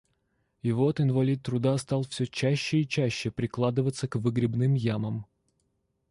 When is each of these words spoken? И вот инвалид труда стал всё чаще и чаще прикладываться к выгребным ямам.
И 0.63 0.71
вот 0.71 0.99
инвалид 0.99 1.43
труда 1.43 1.77
стал 1.77 2.01
всё 2.05 2.25
чаще 2.25 2.81
и 2.81 2.87
чаще 2.87 3.29
прикладываться 3.29 4.07
к 4.07 4.15
выгребным 4.15 4.73
ямам. 4.73 5.27